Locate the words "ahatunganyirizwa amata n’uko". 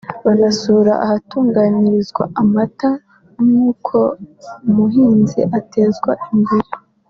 1.05-3.97